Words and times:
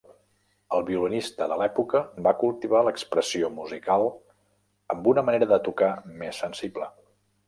El 0.75 0.85
violinista 0.85 1.47
de 1.49 1.57
l’època 1.61 1.99
va 2.27 2.31
cultivar 2.43 2.81
l’expressió 2.87 3.51
musical 3.59 4.05
amb 4.95 5.11
una 5.13 5.25
manera 5.29 5.49
de 5.53 5.61
tocar 5.69 5.91
més 6.23 6.41
sensible. 6.47 6.89